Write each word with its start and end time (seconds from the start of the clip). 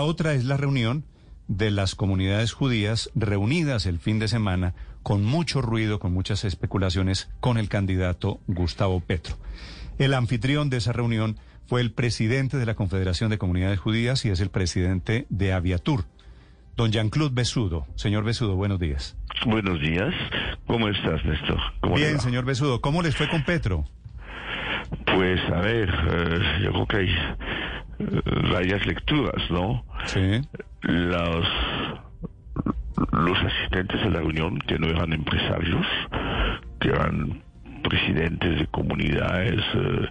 La 0.00 0.06
otra 0.06 0.32
es 0.32 0.46
la 0.46 0.56
reunión 0.56 1.04
de 1.46 1.70
las 1.70 1.94
comunidades 1.94 2.54
judías 2.54 3.10
reunidas 3.14 3.84
el 3.84 3.98
fin 3.98 4.18
de 4.18 4.28
semana 4.28 4.72
con 5.02 5.26
mucho 5.26 5.60
ruido, 5.60 5.98
con 5.98 6.14
muchas 6.14 6.46
especulaciones 6.46 7.30
con 7.40 7.58
el 7.58 7.68
candidato 7.68 8.40
Gustavo 8.46 9.00
Petro. 9.00 9.36
El 9.98 10.14
anfitrión 10.14 10.70
de 10.70 10.78
esa 10.78 10.94
reunión 10.94 11.36
fue 11.66 11.82
el 11.82 11.92
presidente 11.92 12.56
de 12.56 12.64
la 12.64 12.76
Confederación 12.76 13.28
de 13.28 13.36
Comunidades 13.36 13.78
Judías 13.78 14.24
y 14.24 14.30
es 14.30 14.40
el 14.40 14.48
presidente 14.48 15.26
de 15.28 15.52
Aviatur, 15.52 16.06
don 16.78 16.92
Jean-Claude 16.92 17.34
Besudo. 17.34 17.86
Señor 17.94 18.24
Besudo, 18.24 18.56
buenos 18.56 18.80
días. 18.80 19.18
Buenos 19.44 19.82
días. 19.82 20.14
¿Cómo 20.66 20.88
estás, 20.88 21.22
Néstor? 21.26 21.60
¿Cómo 21.82 21.98
le 21.98 22.06
Bien, 22.06 22.20
señor 22.20 22.46
Besudo, 22.46 22.80
¿cómo 22.80 23.02
les 23.02 23.14
fue 23.14 23.28
con 23.28 23.44
Petro? 23.44 23.84
Pues, 25.14 25.40
a 25.52 25.60
ver, 25.60 25.90
eh, 25.90 26.40
yo 26.62 26.72
creo 26.72 26.86
que 26.86 26.96
hay 26.96 27.08
varias 28.52 28.84
lecturas, 28.86 29.50
¿no? 29.50 29.84
Sí. 30.06 30.40
Los, 30.82 31.46
los 33.12 33.38
asistentes 33.38 34.02
a 34.02 34.08
la 34.10 34.20
reunión, 34.20 34.58
que 34.60 34.78
no 34.78 34.86
eran 34.88 35.12
empresarios, 35.12 35.86
que 36.80 36.88
eran 36.88 37.42
presidentes 37.82 38.58
de 38.58 38.66
comunidades, 38.66 39.60
eh, 39.74 40.08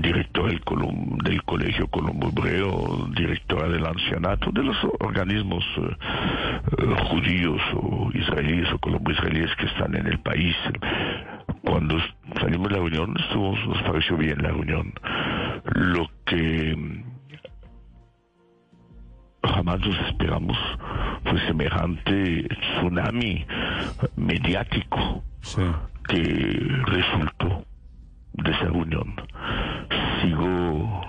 director 0.00 0.48
del, 0.48 0.60
Colum- 0.64 1.22
del 1.22 1.42
Colegio 1.44 1.86
Colombo 1.88 2.28
Hebreo, 2.28 3.06
directora 3.14 3.68
del 3.68 3.84
ancianato, 3.86 4.50
de 4.50 4.62
los 4.64 4.76
organismos 5.00 5.62
eh, 5.76 5.96
eh, 6.78 6.94
judíos 7.10 7.60
o 7.74 8.10
israelíes 8.14 8.72
o 8.72 8.78
colombo 8.78 9.10
israelíes 9.10 9.50
que 9.56 9.66
están 9.66 9.94
en 9.94 10.06
el 10.06 10.18
país. 10.20 10.56
Cuando 11.62 11.98
salimos 12.40 12.68
de 12.68 12.76
la 12.76 12.80
reunión, 12.80 13.14
estuvo, 13.20 13.54
nos 13.56 13.82
pareció 13.82 14.16
bien 14.16 14.38
la 14.42 14.48
reunión. 14.48 14.92
Lo 15.64 16.08
que 16.26 16.76
jamás 19.42 19.80
nos 19.80 19.98
esperamos 20.08 20.56
fue 21.24 21.40
semejante 21.46 22.48
tsunami 22.78 23.46
mediático 24.16 25.24
Sí. 25.42 25.62
que 26.08 26.22
resultó 26.86 27.64
de 28.34 28.50
esa 28.50 28.64
reunión. 28.64 29.14
Sigo 30.22 31.00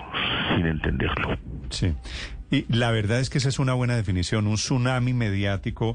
sin 0.56 0.66
entenderlo. 0.66 1.36
Sí. 1.70 1.94
Y 2.50 2.64
la 2.74 2.90
verdad 2.90 3.20
es 3.20 3.30
que 3.30 3.38
esa 3.38 3.48
es 3.48 3.58
una 3.58 3.74
buena 3.74 3.94
definición, 3.96 4.46
un 4.46 4.54
tsunami 4.56 5.12
mediático 5.12 5.94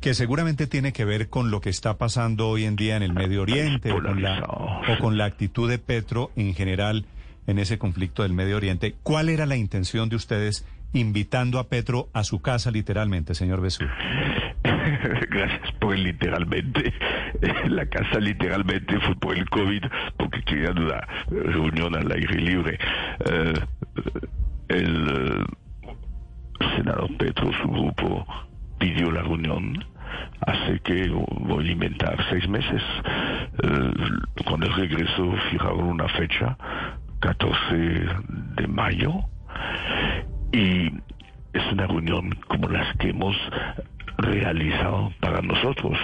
que 0.00 0.14
seguramente 0.14 0.66
tiene 0.66 0.92
que 0.92 1.04
ver 1.04 1.28
con 1.28 1.50
lo 1.52 1.60
que 1.60 1.70
está 1.70 1.96
pasando 1.98 2.48
hoy 2.48 2.64
en 2.64 2.74
día 2.76 2.96
en 2.96 3.02
el 3.04 3.12
Medio 3.12 3.42
Oriente 3.42 3.92
o 3.92 4.02
con 4.02 4.20
la, 4.22 4.40
o 4.44 4.98
con 5.00 5.16
la 5.16 5.26
actitud 5.26 5.68
de 5.70 5.78
Petro 5.78 6.30
en 6.34 6.54
general 6.54 7.04
en 7.46 7.58
ese 7.58 7.78
conflicto 7.78 8.22
del 8.22 8.32
Medio 8.32 8.56
Oriente. 8.56 8.94
¿Cuál 9.02 9.28
era 9.28 9.46
la 9.46 9.56
intención 9.56 10.08
de 10.08 10.16
ustedes 10.16 10.66
invitando 10.92 11.58
a 11.58 11.68
Petro 11.68 12.08
a 12.12 12.24
su 12.24 12.40
casa 12.40 12.70
literalmente, 12.70 13.34
señor 13.34 13.60
Besú? 13.60 13.84
Gracias 15.30 15.72
por 15.80 15.94
el 15.94 16.04
literalmente. 16.04 16.92
La 17.68 17.86
casa 17.86 18.18
literalmente 18.20 18.98
fue 19.00 19.14
por 19.16 19.36
el 19.36 19.48
COVID 19.48 19.82
porque 20.16 20.42
querían 20.42 20.78
una 20.78 21.00
reunión 21.30 21.96
al 21.96 22.10
aire 22.12 22.36
libre. 22.36 22.78
Eh, 23.26 23.54
el 24.68 25.46
senador 26.76 27.16
Petro, 27.16 27.50
su 27.62 27.68
grupo, 27.68 28.26
pidió 28.78 29.10
la 29.10 29.22
reunión 29.22 29.84
hace 30.46 30.80
que 30.80 31.08
voy 31.08 31.68
a 31.68 31.72
inventar 31.72 32.16
seis 32.30 32.48
meses. 32.48 32.82
Eh, 33.62 33.92
cuando 34.46 34.68
regresó 34.68 35.34
fijaron 35.50 35.84
una 35.84 36.08
fecha, 36.08 36.56
14 37.22 37.54
de 38.56 38.66
mayo, 38.66 39.12
y 40.52 40.88
es 41.52 41.72
una 41.72 41.86
reunión 41.86 42.34
como 42.48 42.68
las 42.68 42.96
que 42.96 43.10
hemos 43.10 43.36
realizado 44.18 45.12
para 45.20 45.40
nosotros, 45.40 45.96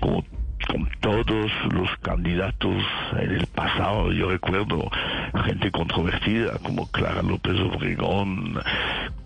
como 0.00 0.22
con 0.68 0.86
todos 1.00 1.50
los 1.72 1.88
candidatos 2.02 2.84
en 3.18 3.30
el 3.30 3.46
pasado. 3.46 4.12
Yo 4.12 4.28
recuerdo 4.28 4.90
gente 5.46 5.70
controvertida 5.70 6.58
como 6.62 6.86
Clara 6.90 7.22
López 7.22 7.58
Obregón, 7.58 8.60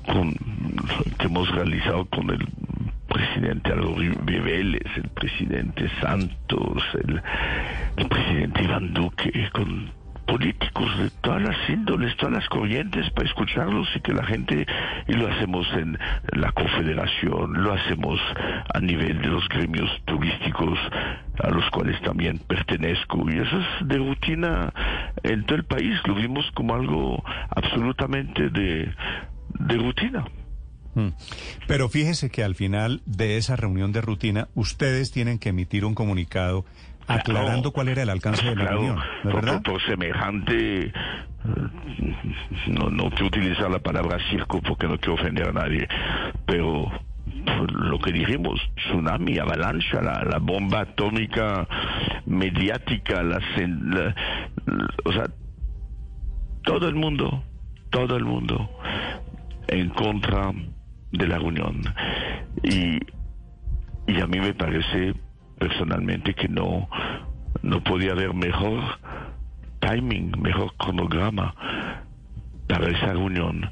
con, 0.06 0.32
que 1.18 1.26
hemos 1.26 1.50
realizado 1.50 2.04
con 2.06 2.30
el 2.30 2.46
presidente 3.08 3.72
Álvaro 3.72 3.96
Vélez, 4.24 4.86
el 4.96 5.08
presidente 5.08 5.90
Santos, 6.00 6.84
el, 6.94 7.20
el 7.96 8.08
presidente 8.08 8.62
Iván 8.62 8.94
Duque, 8.94 9.50
con 9.52 10.03
políticos 10.26 10.98
de 10.98 11.10
todas 11.20 11.42
las 11.42 11.56
índoles, 11.68 12.16
todas 12.16 12.34
las 12.34 12.48
corrientes 12.48 13.10
para 13.10 13.28
escucharlos 13.28 13.88
y 13.94 14.00
que 14.00 14.12
la 14.12 14.24
gente, 14.24 14.66
y 15.06 15.12
lo 15.12 15.28
hacemos 15.28 15.66
en 15.74 15.98
la 16.32 16.52
confederación, 16.52 17.62
lo 17.62 17.72
hacemos 17.72 18.20
a 18.72 18.80
nivel 18.80 19.20
de 19.20 19.28
los 19.28 19.48
gremios 19.48 19.90
turísticos 20.04 20.78
a 21.42 21.50
los 21.50 21.68
cuales 21.70 22.00
también 22.02 22.38
pertenezco 22.38 23.24
y 23.30 23.38
eso 23.38 23.58
es 23.58 23.88
de 23.88 23.98
rutina 23.98 24.72
en 25.22 25.44
todo 25.44 25.56
el 25.56 25.64
país, 25.64 25.98
lo 26.06 26.14
vimos 26.14 26.44
como 26.54 26.74
algo 26.74 27.24
absolutamente 27.50 28.48
de, 28.50 28.92
de 29.58 29.76
rutina. 29.76 30.24
Mm. 30.94 31.08
Pero 31.66 31.88
fíjese 31.88 32.30
que 32.30 32.44
al 32.44 32.54
final 32.54 33.02
de 33.04 33.36
esa 33.36 33.56
reunión 33.56 33.92
de 33.92 34.00
rutina, 34.00 34.48
ustedes 34.54 35.10
tienen 35.10 35.38
que 35.38 35.50
emitir 35.50 35.84
un 35.84 35.94
comunicado 35.94 36.64
aclarando 37.06 37.54
Claro. 37.54 37.72
cuál 37.72 37.88
era 37.88 38.02
el 38.02 38.10
alcance 38.10 38.42
de 38.44 38.54
la 38.56 38.62
Claro, 38.62 38.70
reunión, 38.78 38.96
¿no 38.96 39.02
es 39.02 39.34
por, 39.34 39.44
verdad? 39.44 39.62
por 39.62 39.82
semejante, 39.82 40.86
eh, 40.86 40.92
no, 42.68 42.90
no 42.90 43.10
quiero 43.10 43.26
utilizar 43.26 43.70
la 43.70 43.78
palabra 43.78 44.18
circo 44.30 44.60
porque 44.62 44.86
no 44.88 44.96
quiero 44.98 45.14
ofender 45.14 45.48
a 45.48 45.52
nadie, 45.52 45.86
pero 46.46 46.90
lo 47.74 47.98
que 47.98 48.12
dijimos, 48.12 48.60
tsunami, 48.76 49.38
avalancha, 49.38 50.00
la, 50.02 50.24
la 50.24 50.38
bomba 50.38 50.80
atómica 50.80 51.66
mediática, 52.26 53.22
la- 53.22 53.40
la- 53.58 54.14
o 55.04 55.12
sea, 55.12 55.24
todo 56.62 56.88
el 56.88 56.94
mundo, 56.94 57.42
todo 57.90 58.16
el 58.16 58.24
mundo 58.24 58.70
en 59.68 59.90
contra 59.90 60.52
de 61.12 61.26
la 61.28 61.38
reunión. 61.38 61.80
Y, 62.62 62.98
y 64.06 64.20
a 64.20 64.26
mí 64.26 64.40
me 64.40 64.54
parece 64.54 65.14
personalmente 65.64 66.34
que 66.34 66.46
no, 66.46 66.88
no 67.62 67.82
podía 67.82 68.12
haber 68.12 68.34
mejor 68.34 68.82
timing, 69.80 70.32
mejor 70.42 70.74
cronograma 70.76 71.54
para 72.68 72.88
esa 72.88 73.06
reunión. 73.06 73.70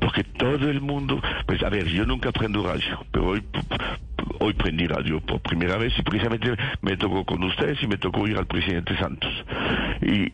Porque 0.00 0.22
todo 0.22 0.68
el 0.68 0.82
mundo, 0.82 1.22
pues 1.46 1.62
a 1.62 1.70
ver, 1.70 1.86
yo 1.86 2.04
nunca 2.04 2.30
prendo 2.30 2.62
radio, 2.62 3.06
pero 3.10 3.28
hoy, 3.28 3.42
hoy 4.38 4.52
prendí 4.52 4.86
radio 4.86 5.18
por 5.20 5.40
primera 5.40 5.78
vez 5.78 5.94
y 5.98 6.02
precisamente 6.02 6.54
me 6.82 6.98
tocó 6.98 7.24
con 7.24 7.42
ustedes 7.42 7.82
y 7.82 7.86
me 7.86 7.96
tocó 7.96 8.28
ir 8.28 8.36
al 8.36 8.46
presidente 8.46 8.94
Santos. 8.98 9.32
Y 10.02 10.30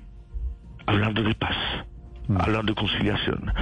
hablando 0.87 1.23
de 1.23 1.35
paz, 1.37 1.57
hablando 2.39 2.73
de 2.73 2.75
conciliación, 2.75 3.53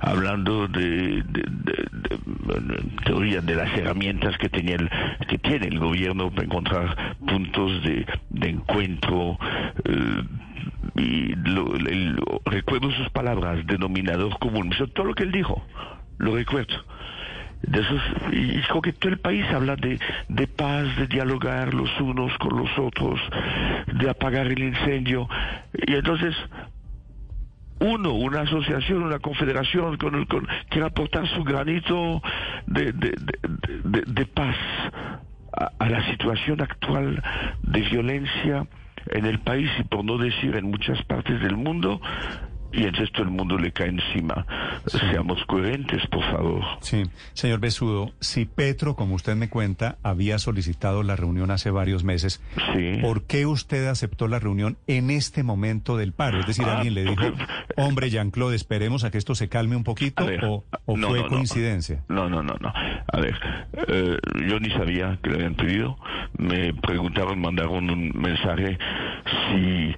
hablando 0.00 0.68
de, 0.68 1.22
de- 1.22 1.22
de- 1.24 1.88
de- 2.04 2.82
teoría 3.04 3.40
de 3.40 3.54
las 3.54 3.76
herramientas 3.76 4.36
que 4.38 4.48
tenía 4.48 4.76
el, 4.76 4.90
que 5.28 5.38
tiene 5.38 5.68
el 5.68 5.78
gobierno 5.78 6.30
para 6.30 6.44
encontrar 6.44 7.16
puntos 7.26 7.82
de, 7.82 8.06
de 8.30 8.48
encuentro 8.50 9.38
eh, 9.84 10.22
y 10.96 11.34
lo- 11.36 11.74
el- 11.76 12.18
recuerdo 12.44 12.90
sus 12.92 13.08
palabras 13.10 13.64
denominador 13.66 14.38
común 14.38 14.72
Eso, 14.72 14.86
todo 14.88 15.06
lo 15.06 15.14
que 15.14 15.22
él 15.24 15.32
dijo 15.32 15.62
lo 16.18 16.34
recuerdo 16.34 16.74
de 17.62 17.78
esos, 17.80 18.00
y 18.32 18.58
creo 18.62 18.80
que 18.80 18.92
todo 18.94 19.12
el 19.12 19.18
país 19.18 19.44
habla 19.52 19.76
de, 19.76 19.98
de 20.28 20.46
paz, 20.46 20.96
de 20.96 21.06
dialogar 21.06 21.74
los 21.74 21.90
unos 22.00 22.32
con 22.38 22.56
los 22.56 22.70
otros, 22.78 23.20
de 23.92 24.08
apagar 24.08 24.46
el 24.46 24.58
incendio. 24.62 25.28
Y 25.86 25.92
entonces, 25.92 26.34
uno, 27.80 28.12
una 28.12 28.42
asociación, 28.42 29.02
una 29.02 29.18
confederación 29.18 29.96
con, 29.96 30.14
el- 30.14 30.26
con- 30.26 30.46
quiere 30.68 30.86
aportar 30.86 31.26
su 31.28 31.42
granito 31.44 32.22
de, 32.66 32.92
de, 32.92 33.14
de- 33.84 34.26
paz 34.26 34.56
a 35.78 35.88
la 35.88 36.04
situación 36.10 36.60
actual 36.60 37.22
de 37.62 37.80
violencia 37.80 38.66
en 39.06 39.26
el 39.26 39.40
país 39.40 39.68
y 39.78 39.84
por 39.84 40.04
no 40.04 40.18
decir 40.18 40.54
en 40.56 40.70
muchas 40.70 41.02
partes 41.04 41.40
del 41.40 41.56
mundo, 41.56 42.00
y 42.72 42.84
entonces 42.84 43.10
todo 43.12 43.24
el 43.24 43.30
mundo 43.30 43.58
le 43.58 43.72
cae 43.72 43.88
encima. 43.88 44.46
Seamos 44.86 45.38
coherentes, 45.46 46.06
por 46.08 46.22
favor. 46.30 46.62
Sí, 46.80 47.02
señor 47.32 47.60
Besudo, 47.60 48.12
si 48.20 48.44
Petro, 48.44 48.94
como 48.96 49.14
usted 49.14 49.36
me 49.36 49.48
cuenta, 49.48 49.98
había 50.02 50.38
solicitado 50.38 51.02
la 51.02 51.16
reunión 51.16 51.50
hace 51.50 51.70
varios 51.70 52.04
meses, 52.04 52.42
Sí. 52.74 52.98
¿por 53.00 53.24
qué 53.24 53.46
usted 53.46 53.86
aceptó 53.88 54.28
la 54.28 54.38
reunión 54.38 54.76
en 54.86 55.10
este 55.10 55.42
momento 55.42 55.96
del 55.96 56.12
paro? 56.12 56.40
Es 56.40 56.46
decir, 56.46 56.64
Ah, 56.68 56.76
alguien 56.78 56.94
le 56.94 57.04
dijo, 57.04 57.24
hombre, 57.76 58.10
Jean-Claude, 58.10 58.56
esperemos 58.56 59.04
a 59.04 59.10
que 59.10 59.18
esto 59.18 59.34
se 59.34 59.48
calme 59.48 59.76
un 59.76 59.84
poquito, 59.84 60.26
ver, 60.26 60.44
o, 60.44 60.64
o 60.86 60.96
no, 60.96 61.08
fue 61.08 61.20
no. 61.22 61.28
coincidencia. 61.28 62.02
No, 62.08 62.28
no, 62.28 62.42
no, 62.42 62.54
no. 62.60 62.72
A 63.12 63.20
ver, 63.20 63.34
eh, 63.88 64.16
yo 64.48 64.60
ni 64.60 64.70
sabía 64.70 65.18
que 65.22 65.30
le 65.30 65.36
habían 65.36 65.54
pedido. 65.54 65.96
Me 66.38 66.72
preguntaron, 66.74 67.40
mandaron 67.40 67.90
un 67.90 68.12
mensaje 68.14 68.78
si 69.26 69.94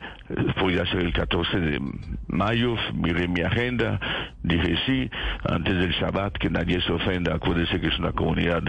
podía 0.58 0.84
ser 0.86 1.00
el 1.00 1.12
14 1.12 1.60
de 1.60 1.80
mayo. 2.28 2.76
Miré 2.94 3.28
mi 3.28 3.40
agenda, 3.42 4.00
dije 4.42 4.76
sí, 4.86 5.10
antes 5.44 5.74
del 5.76 5.92
Shabbat, 5.92 6.34
que 6.38 6.50
nadie 6.50 6.80
se 6.82 6.92
ofenda. 6.92 7.34
Acuérdese 7.34 7.80
que 7.80 7.88
es 7.88 7.98
una 7.98 8.12
comunidad, 8.12 8.62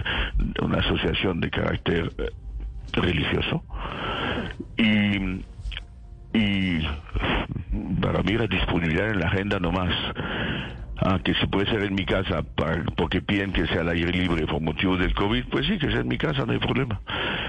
una 0.62 0.78
asociación 0.78 1.40
de 1.40 1.50
carácter 1.50 2.12
eh, 2.18 2.30
religioso. 2.92 3.64
Y 4.76 5.42
y 6.36 6.80
para 8.00 8.22
mí 8.24 8.32
la 8.32 8.48
disponibilidad 8.48 9.10
en 9.10 9.20
la 9.20 9.26
agenda 9.28 9.58
nomás. 9.60 9.94
Ah, 10.96 11.18
que 11.22 11.34
si 11.34 11.46
puede 11.46 11.66
ser 11.70 11.82
en 11.84 11.94
mi 11.94 12.04
casa 12.04 12.42
para- 12.56 12.82
porque 12.96 13.20
piden 13.20 13.52
que 13.52 13.66
sea 13.66 13.80
al 13.82 13.88
aire 13.90 14.10
libre 14.12 14.46
por 14.46 14.60
motivo 14.60 14.96
del 14.96 15.12
COVID, 15.14 15.44
pues 15.50 15.66
sí, 15.66 15.76
que 15.78 15.90
sea 15.90 16.00
en 16.00 16.08
mi 16.08 16.16
casa, 16.18 16.44
no 16.46 16.52
hay 16.52 16.58
problema. 16.60 17.00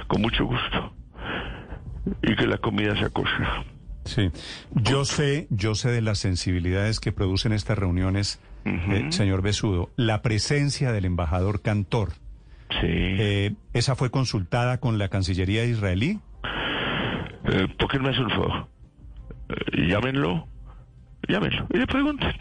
Con 0.08 0.22
mucho 0.22 0.46
gusto. 0.46 0.94
Y 2.22 2.36
que 2.36 2.48
la 2.48 2.58
comida 2.58 2.96
sea 2.98 3.10
kosher. 3.10 3.48
Sí, 4.06 4.30
yo 4.74 5.04
sé, 5.06 5.48
yo 5.50 5.74
sé 5.74 5.90
de 5.92 6.02
las 6.02 6.20
sensibilidades 6.20 7.00
que 7.00 7.12
producen 7.12 7.52
estas 7.54 7.78
reuniones, 7.78 8.40
eh, 8.66 9.08
señor 9.10 9.42
Besudo. 9.42 9.90
La 9.96 10.22
presencia 10.22 10.92
del 10.92 11.06
embajador 11.06 11.62
Cantor, 11.64 12.10
Sí. 12.70 12.88
eh, 12.88 13.54
¿esa 13.74 13.96
fue 13.96 14.12
consultada 14.12 14.80
con 14.80 14.98
la 15.00 15.08
Cancillería 15.10 15.66
israelí? 15.66 16.20
Eh, 17.46 17.68
¿Por 17.80 17.90
qué 17.90 18.00
no 18.00 18.10
hace 18.10 18.22
un 18.22 18.30
favor? 18.30 18.68
Eh, 19.50 19.88
llámenlo, 19.88 20.48
llámenlo 21.28 21.68
y 21.74 21.78
le 21.78 21.88
pregunten. 21.88 22.34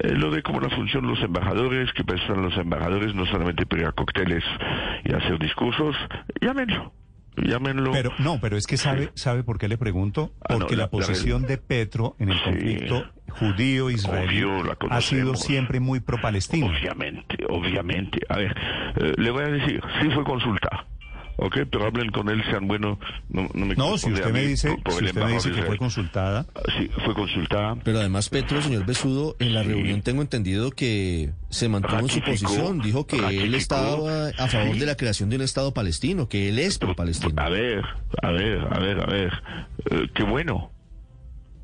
Eh, 0.00 0.10
lo 0.12 0.30
de 0.32 0.42
cómo 0.42 0.60
la 0.60 0.70
función 0.70 1.06
los 1.06 1.20
embajadores, 1.22 1.92
que 1.92 2.02
pensan 2.04 2.42
los 2.42 2.56
embajadores 2.56 3.14
no 3.14 3.26
solamente 3.26 3.64
pegar 3.66 3.94
cócteles 3.94 4.42
y 5.04 5.12
hacer 5.12 5.38
discursos, 5.38 5.94
llámenlo, 6.40 6.92
llámenlo. 7.36 7.92
Pero 7.92 8.10
no, 8.18 8.38
pero 8.40 8.56
es 8.56 8.66
que 8.66 8.76
sabe, 8.76 9.10
sabe 9.14 9.42
por 9.44 9.58
qué 9.58 9.68
le 9.68 9.76
pregunto, 9.78 10.32
Ah, 10.48 10.54
no, 10.54 10.58
porque 10.60 10.76
la- 10.76 10.82
la, 10.82 10.84
la 10.86 10.90
posición 10.90 11.42
verdad- 11.42 11.56
de 11.56 11.58
Petro 11.58 12.16
en 12.18 12.30
el 12.30 12.42
conflicto 12.42 13.04
judío-israelí 13.30 14.42
Obvio, 14.44 14.64
la 14.64 14.76
ha 14.90 15.00
sido 15.00 15.34
siempre 15.34 15.80
muy 15.80 16.00
pro-palestino. 16.00 16.66
Obviamente, 16.66 17.36
obviamente. 17.48 18.20
A 18.28 18.36
ver, 18.36 18.54
eh, 18.96 19.12
le 19.16 19.30
voy 19.30 19.44
a 19.44 19.48
decir, 19.48 19.80
sí 20.00 20.08
fue 20.10 20.24
consulta. 20.24 20.68
¿Ok? 21.36 21.58
Pero 21.70 21.86
hablen 21.86 22.10
con 22.10 22.28
él, 22.28 22.42
sean 22.48 22.68
buenos. 22.68 22.98
No, 23.28 23.48
no 23.54 23.66
me 23.66 23.74
No, 23.74 23.98
si 23.98 24.12
usted 24.12 24.30
me 24.32 24.42
dice, 24.46 24.68
por- 24.68 24.82
por 24.84 24.92
si 24.94 25.04
usted 25.06 25.24
me 25.24 25.32
dice 25.32 25.50
que 25.50 25.62
fue 25.62 25.76
consultada, 25.78 26.46
Ah, 26.54 26.60
Sí, 26.78 26.88
fue 27.04 27.14
consultada. 27.14 27.76
Pero 27.82 27.98
además, 27.98 28.28
Petro, 28.28 28.62
señor 28.62 28.86
Besudo, 28.86 29.34
en 29.40 29.52
la 29.52 29.62
Sí. 29.62 29.68
reunión 29.68 30.02
tengo 30.02 30.22
entendido 30.22 30.70
que 30.70 31.30
se 31.50 31.68
mantuvo 31.68 31.98
en 32.00 32.08
su 32.08 32.20
posición. 32.20 32.80
Dijo 32.80 33.06
que 33.06 33.16
él 33.42 33.54
estaba 33.54 34.28
a 34.38 34.48
favor 34.48 34.74
sí. 34.74 34.80
de 34.80 34.86
la 34.86 34.96
creación 34.96 35.28
de 35.30 35.36
un 35.36 35.42
Estado 35.42 35.74
palestino, 35.74 36.28
que 36.28 36.48
él 36.48 36.58
es 36.58 36.78
pro-palestino. 36.78 37.34
A 37.42 37.48
ver, 37.48 37.84
a 38.22 38.30
ver, 38.30 38.60
a 38.70 38.78
ver, 38.78 39.00
a 39.00 39.06
ver. 39.06 39.32
Eh, 39.90 40.08
qué 40.14 40.22
bueno. 40.22 40.70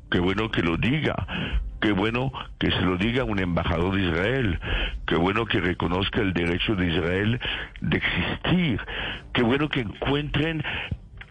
Qué 0.09 0.19
bueno 0.19 0.51
que 0.51 0.61
lo 0.61 0.75
diga. 0.75 1.15
Qué 1.81 1.91
bueno 1.91 2.31
que 2.59 2.69
se 2.71 2.81
lo 2.81 2.97
diga 2.97 3.23
un 3.23 3.39
embajador 3.39 3.95
de 3.95 4.03
Israel. 4.03 4.59
Qué 5.07 5.15
bueno 5.15 5.45
que 5.45 5.59
reconozca 5.59 6.21
el 6.21 6.33
derecho 6.33 6.75
de 6.75 6.87
Israel 6.87 7.39
de 7.81 7.97
existir. 7.97 8.79
Qué 9.33 9.41
bueno 9.41 9.67
que 9.67 9.81
encuentren 9.81 10.63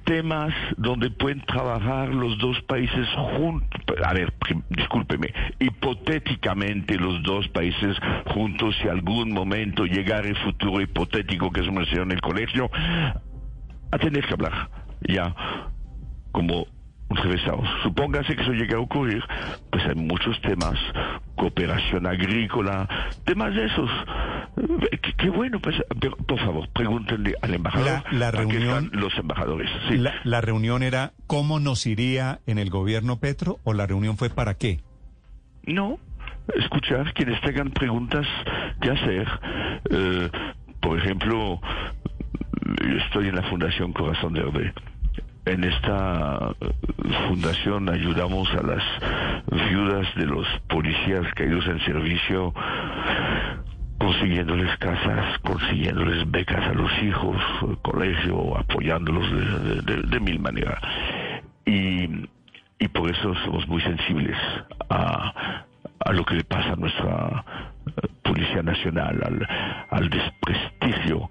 temas 0.04 0.52
donde 0.76 1.08
pueden 1.10 1.40
trabajar 1.42 2.08
los 2.08 2.36
dos 2.38 2.60
países 2.62 3.06
juntos. 3.38 3.80
A 4.04 4.12
ver, 4.12 4.34
discúlpeme, 4.70 5.32
hipotéticamente 5.60 6.96
los 6.96 7.22
dos 7.22 7.46
países 7.48 7.96
juntos, 8.26 8.74
si 8.82 8.88
algún 8.88 9.32
momento 9.32 9.84
llegara 9.84 10.26
el 10.26 10.36
futuro 10.38 10.80
hipotético 10.80 11.52
que 11.52 11.62
se 11.62 11.70
mencionó 11.70 12.02
en 12.02 12.12
el 12.12 12.20
colegio, 12.20 12.68
a 13.92 13.98
tener 13.98 14.26
que 14.26 14.34
hablar 14.34 14.68
ya 15.08 15.32
como 16.32 16.66
revesados. 17.10 17.66
Supóngase 17.82 18.36
que 18.36 18.42
eso 18.42 18.52
llegue 18.52 18.74
a 18.74 18.78
ocurrir, 18.80 19.22
pues 19.70 19.84
hay 19.84 19.94
muchos 19.96 20.40
temas, 20.42 20.78
cooperación 21.36 22.06
agrícola, 22.06 22.88
temas 23.24 23.54
de 23.54 23.66
esos. 23.66 23.90
Eh, 24.90 24.98
Qué, 25.02 25.12
qué 25.16 25.30
bueno, 25.30 25.58
pues, 25.60 25.76
pero, 26.00 26.16
por 26.16 26.38
favor, 26.38 26.68
pregúntenle 26.72 27.34
al 27.42 27.54
embajador. 27.54 28.02
La- 28.10 28.18
la 28.18 28.30
reunión- 28.30 28.90
los 28.92 29.16
embajadores. 29.18 29.68
Sí. 29.88 29.96
la, 29.96 30.14
la 30.24 30.40
reunión 30.40 30.82
era 30.82 31.12
cómo 31.26 31.58
nos 31.60 31.86
iría 31.86 32.40
en 32.46 32.58
el 32.58 32.70
gobierno 32.70 33.16
Petro 33.18 33.58
o 33.64 33.72
la 33.72 33.86
reunión 33.86 34.16
fue 34.16 34.30
para 34.30 34.54
qué? 34.54 34.80
No, 35.66 35.98
escuchar 36.54 37.12
quienes 37.14 37.40
tengan 37.42 37.70
preguntas 37.70 38.26
que 38.80 38.90
hacer. 38.90 39.28
Eh, 39.90 40.30
por 40.80 40.98
ejemplo, 40.98 41.60
yo 42.82 42.96
estoy 43.06 43.28
en 43.28 43.36
la 43.36 43.42
Fundación 43.42 43.92
Corazón 43.92 44.32
Verde. 44.34 44.72
En 45.50 45.64
esta 45.64 46.54
eh, 46.60 46.70
fundación 47.26 47.88
ayudamos 47.88 48.48
a 48.54 48.62
las 48.62 48.84
viudas 49.68 50.06
de 50.14 50.24
los 50.26 50.46
policías 50.68 51.26
caídos 51.34 51.66
en 51.66 51.80
servicio, 51.80 52.54
consiguiéndoles 53.98 54.78
casas, 54.78 55.40
consiguiéndoles 55.40 56.30
becas 56.30 56.64
a 56.68 56.72
los 56.72 56.92
hijos, 57.02 57.36
colegio, 57.82 58.56
apoyándolos 58.58 59.26
de, 59.84 60.20
mil 60.20 60.38
maneras. 60.38 60.78
Y, 61.66 62.28
y 62.78 62.88
por 62.88 63.10
eso 63.10 63.34
somos 63.44 63.66
muy 63.66 63.82
sensibles 63.82 64.38
a, 64.88 65.64
a 65.98 66.12
lo 66.12 66.24
que 66.26 66.34
le 66.36 66.44
pasa 66.44 66.74
a 66.74 66.76
nuestra 66.76 67.44
eh, 67.86 68.06
Policía 68.22 68.62
Nacional, 68.62 69.20
al, 69.24 69.48
al 69.90 70.10
desprestigio 70.10 71.28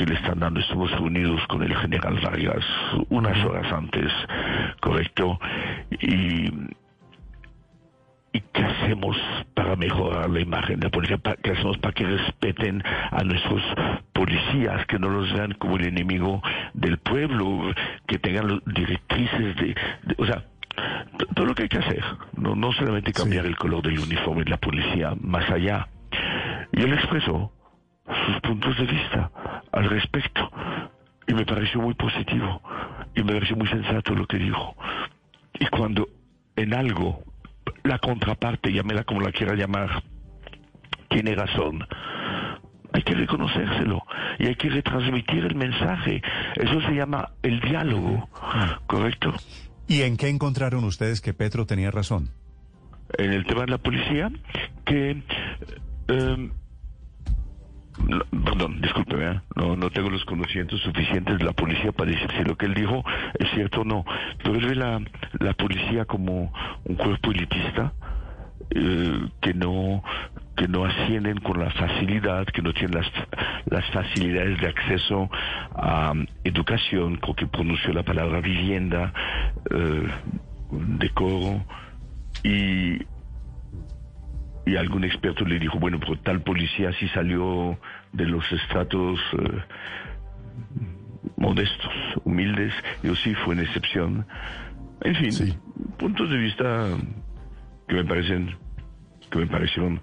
que 0.00 0.06
le 0.06 0.14
están 0.14 0.38
dando. 0.40 0.60
Estamos 0.60 0.90
reunidos 0.92 1.46
con 1.48 1.62
el 1.62 1.76
general 1.76 2.18
Vargas 2.22 2.64
unas 3.10 3.44
horas 3.44 3.70
antes, 3.70 4.10
correcto, 4.80 5.38
y, 6.00 6.48
¿Y 8.32 8.40
qué 8.52 8.62
hacemos 8.62 9.16
para 9.54 9.74
mejorar 9.74 10.30
la 10.30 10.38
imagen 10.40 10.78
de 10.78 10.86
la 10.86 10.90
policía? 10.90 11.18
¿Qué 11.42 11.50
hacemos 11.50 11.76
para 11.78 11.92
que 11.92 12.04
respeten 12.06 12.80
a 13.10 13.24
nuestros 13.24 13.60
policías, 14.12 14.86
que 14.86 15.00
no 15.00 15.08
los 15.10 15.32
vean 15.34 15.52
como 15.54 15.76
el 15.76 15.88
enemigo 15.88 16.40
del 16.72 16.98
pueblo, 16.98 17.74
que 18.06 18.18
tengan 18.20 18.62
directrices 18.66 19.56
de... 19.56 19.74
de- 20.04 20.14
o 20.16 20.24
sea, 20.26 20.44
todo 21.34 21.44
lo 21.44 21.54
que 21.56 21.64
hay 21.64 21.68
que 21.68 21.78
hacer, 21.78 22.04
no, 22.36 22.54
no 22.54 22.72
solamente 22.72 23.12
cambiar 23.12 23.46
el 23.46 23.56
color 23.56 23.82
del 23.82 23.98
uniforme 23.98 24.44
de 24.44 24.50
la 24.50 24.58
policía, 24.58 25.12
más 25.20 25.50
allá. 25.50 25.88
Y 26.72 26.82
él 26.82 26.92
expresó 26.94 27.52
sus 28.26 28.40
puntos 28.40 28.76
de 28.76 28.86
vista 28.86 29.30
al 29.72 29.88
respecto 29.88 30.50
y 31.26 31.34
me 31.34 31.44
pareció 31.44 31.80
muy 31.80 31.94
positivo 31.94 32.62
y 33.14 33.22
me 33.22 33.32
pareció 33.32 33.56
muy 33.56 33.68
sensato 33.68 34.14
lo 34.14 34.26
que 34.26 34.38
dijo. 34.38 34.76
Y 35.58 35.66
cuando 35.66 36.08
en 36.56 36.74
algo 36.74 37.22
la 37.84 37.98
contraparte, 37.98 38.72
llámela 38.72 39.04
como 39.04 39.20
la 39.20 39.32
quiera 39.32 39.54
llamar, 39.54 40.02
tiene 41.08 41.34
razón, 41.34 41.86
hay 42.92 43.02
que 43.02 43.14
reconocérselo 43.14 44.02
y 44.38 44.46
hay 44.46 44.54
que 44.54 44.68
retransmitir 44.68 45.44
el 45.44 45.54
mensaje. 45.54 46.22
Eso 46.56 46.80
se 46.82 46.94
llama 46.94 47.30
el 47.42 47.60
diálogo, 47.60 48.28
¿correcto? 48.86 49.34
¿Y 49.86 50.02
en 50.02 50.16
qué 50.16 50.28
encontraron 50.28 50.84
ustedes 50.84 51.20
que 51.20 51.34
Petro 51.34 51.66
tenía 51.66 51.90
razón? 51.90 52.30
en 53.18 53.32
el 53.32 53.44
tema 53.44 53.62
de 53.62 53.68
la 53.68 53.78
policía 53.78 54.30
que 54.84 55.22
eh, 56.08 56.50
no, 58.06 58.24
perdón, 58.44 58.80
discúlpeme, 58.80 59.30
¿eh? 59.30 59.40
no, 59.56 59.76
no 59.76 59.90
tengo 59.90 60.10
los 60.10 60.24
conocimientos 60.24 60.80
suficientes 60.80 61.38
de 61.38 61.44
la 61.44 61.52
policía 61.52 61.92
para 61.92 62.10
decir 62.10 62.30
si 62.36 62.44
lo 62.44 62.56
que 62.56 62.66
él 62.66 62.74
dijo 62.74 63.04
es 63.38 63.50
cierto 63.50 63.82
o 63.82 63.84
no, 63.84 64.04
él 64.44 64.66
ve 64.66 64.74
la, 64.74 65.00
la 65.38 65.52
policía 65.54 66.04
como 66.04 66.52
un 66.84 66.96
cuerpo 66.96 67.30
elitista 67.30 67.92
eh, 68.70 69.28
que 69.40 69.54
no 69.54 70.02
que 70.56 70.68
no 70.68 70.84
ascienden 70.84 71.38
con 71.40 71.58
la 71.58 71.70
facilidad, 71.70 72.44
que 72.44 72.60
no 72.60 72.74
tienen 72.74 72.98
las, 72.98 73.10
las 73.64 73.90
facilidades 73.92 74.60
de 74.60 74.68
acceso 74.68 75.30
a 75.74 76.12
um, 76.12 76.26
educación, 76.44 77.16
creo 77.16 77.34
que 77.34 77.46
pronunció 77.46 77.94
la 77.94 78.02
palabra 78.02 78.42
vivienda, 78.42 79.10
eh, 79.70 80.06
decoro, 80.98 81.64
y, 82.44 82.98
y 84.70 84.76
algún 84.76 85.02
experto 85.04 85.44
le 85.44 85.58
dijo, 85.58 85.78
bueno, 85.80 85.98
pero 85.98 86.16
tal 86.20 86.42
policía 86.42 86.92
sí 87.00 87.08
salió 87.08 87.76
de 88.12 88.24
los 88.26 88.44
estratos 88.52 89.18
eh, 89.38 89.62
modestos, 91.36 91.92
humildes, 92.24 92.72
y 93.02 93.14
sí 93.16 93.34
fue 93.34 93.54
una 93.54 93.62
excepción. 93.62 94.26
En 95.02 95.14
fin, 95.16 95.32
Sí. 95.32 95.56
puntos 95.98 96.30
de 96.30 96.36
vista 96.36 96.86
que 97.88 97.94
me 97.96 98.04
parecen, 98.04 98.54
que 99.30 99.38
me 99.40 99.46
parecieron 99.46 100.00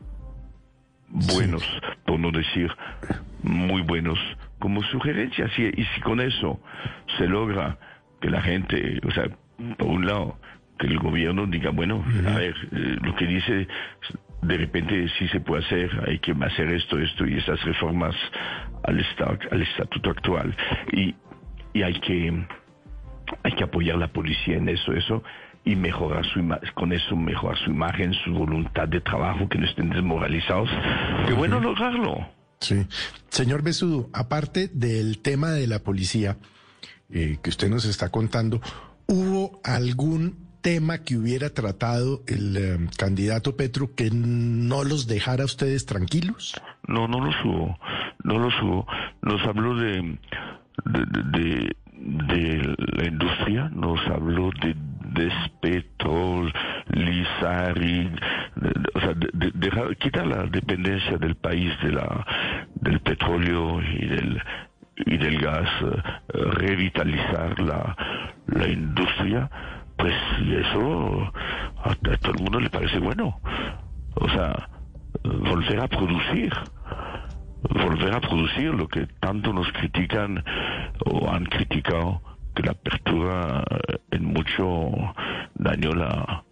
buenos, 1.34 1.64
por 2.06 2.20
no 2.20 2.32
decir 2.32 2.70
muy 3.44 3.82
buenos, 3.84 4.20
como 4.60 4.84
sugerencias. 4.84 5.50
Y, 5.58 5.64
y 5.82 5.86
si 5.96 6.02
con 6.02 6.20
eso 6.20 6.60
se 7.18 7.28
logra 7.28 7.78
que 8.20 8.30
la 8.30 8.42
gente, 8.42 9.00
o 9.08 9.12
sea, 9.12 9.30
por 9.78 9.88
un 9.88 10.06
lado, 10.06 10.38
que 10.78 10.88
el 10.88 11.00
gobierno 11.00 11.46
diga, 11.48 11.70
bueno, 11.72 12.04
a 12.28 12.36
ver, 12.36 12.56
eh, 12.72 12.98
lo 13.02 13.16
que 13.16 13.26
dice, 13.26 13.68
de 14.41 14.58
repente 14.58 15.08
sí 15.17 15.27
se 15.29 15.39
puede 15.39 15.65
hacer, 15.65 15.89
hay 16.08 16.20
que 16.20 16.32
hacer 16.32 16.70
esto, 16.72 17.00
esto 17.00 17.25
y 17.25 17.38
esas 17.38 17.62
reformas 17.63 18.15
al, 18.84 19.03
al 19.51 19.62
estatuto 19.62 20.12
actual. 20.12 20.56
Y, 20.91 21.15
y 21.74 21.84
hay 21.84 22.00
que 22.00 22.46
hay 23.44 23.51
que 23.56 23.63
apoyar 23.63 23.98
la 23.98 24.08
policía 24.08 24.56
en 24.58 24.70
eso, 24.70 24.94
eso, 24.94 25.22
y 25.65 25.75
mejorar 25.75 26.25
su 26.25 26.39
ima- 26.39 26.62
con 26.75 26.94
eso 26.94 27.15
mejorar 27.15 27.58
su 27.58 27.72
imagen, 27.72 28.13
su 28.13 28.32
voluntad 28.32 28.88
de 28.88 29.01
trabajo, 29.01 29.50
que 29.50 29.58
no 29.58 29.65
estén 29.65 29.89
desmoralizados. 29.89 30.70
Qué 31.27 31.34
bueno 31.34 31.60
lograrlo. 31.60 32.25
Sí. 32.60 32.86
Señor 33.29 33.63
Besudo, 33.63 34.10
aparte 34.13 34.70
del 34.74 35.20
tema 35.22 35.51
de 35.51 35.67
la 35.67 35.79
policía 35.79 36.38
eh, 37.12 37.38
que 37.44 37.50
usted 37.50 37.70
nos 37.70 37.84
está 37.86 38.10
contando, 38.10 38.62
¿hubo 39.08 39.60
algún 39.63 40.47
tema 40.68 40.98
que 40.98 41.16
hubiera 41.16 41.50
tratado 41.50 42.24
el 42.28 42.58
eh, 42.58 42.78
candidato 42.98 43.56
Petro 43.56 43.96
que 43.96 44.10
no 44.12 44.84
los 44.84 45.08
dejara 45.08 45.44
a 45.44 45.46
ustedes 45.46 45.86
tranquilos? 45.86 46.60
No, 46.90 47.08
no 47.08 47.22
lo 47.24 47.32
subo, 47.42 47.80
no 48.26 48.38
lo 48.38 48.52
subo. 48.52 48.86
Nos 49.22 49.42
habló 49.48 49.76
de, 49.78 50.18
de, 50.84 52.76
la 52.98 53.06
industria, 53.06 53.70
nos 53.74 54.06
habló 54.08 54.50
de 54.62 54.76
Despetrol, 55.14 56.54
Lizari, 56.90 58.12
de- 58.58 58.70
de- 58.70 58.90
o 58.94 59.00
sea, 59.00 59.14
de, 59.14 59.30
de- 59.34 59.52
dejar- 59.56 59.96
quitar 59.96 60.28
la 60.28 60.44
dependencia 60.48 61.18
del 61.18 61.36
país 61.36 61.72
de 61.82 61.94
la, 61.94 62.26
del 62.76 63.00
petróleo 63.00 63.82
y 63.82 64.06
del 64.06 64.42
y 65.06 65.16
del 65.16 65.40
gas, 65.40 65.70
eh, 65.84 66.02
revitalizar 66.34 67.60
la, 67.60 67.96
la 68.48 68.68
industria, 68.68 69.48
pues 69.98 70.13
eso 70.39 71.32
a, 71.84 71.89
a 71.92 72.18
todo 72.18 72.34
el 72.34 72.44
mundo 72.44 72.60
le 72.60 72.70
parece 72.70 73.00
bueno. 73.00 73.39
O 74.16 74.30
sea, 74.30 74.70
volver 75.24 75.80
a 75.80 75.88
producir. 75.88 76.54
Volver 77.70 78.13
a 78.13 78.22
producir 78.22 78.74
lo 78.74 78.88
que 78.88 79.08
tanto 79.20 79.51
nos 79.51 79.68
critican 79.74 80.44
o 81.06 81.30
han 81.30 81.46
criticado 81.46 82.22
que 82.56 82.63
la 82.63 82.72
apertura 82.72 83.63
eh, 83.89 83.98
en 84.12 84.25
mucho 84.25 84.92
dañó 85.56 85.92
la, 85.94 86.44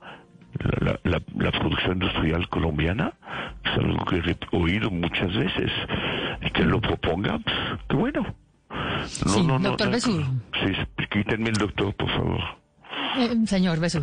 la, 0.81 0.99
la- 1.03 1.21
la 1.37 1.51
producción 1.51 1.93
industrial 1.93 2.49
colombiana. 2.49 3.13
Es 3.63 3.71
algo 3.77 4.03
que 4.05 4.17
he 4.17 4.37
oído 4.57 4.89
muchas 4.91 5.33
veces. 5.35 5.71
Y 6.41 6.49
que 6.49 6.63
lo 6.65 6.81
proponga 6.81 7.39
pues, 7.39 7.55
qué 7.87 7.95
bueno. 7.95 8.23
No, 9.25 9.31
Sí, 9.31 9.47
doctor 9.61 9.89
Besudo. 9.91 10.23
sí, 10.63 11.05
quítenme 11.11 11.49
el 11.49 11.55
doctor 11.57 11.93
por 11.95 12.09
favor 12.09 12.41
Eh, 13.17 13.35
señor 13.47 13.75
entonces, 13.75 14.01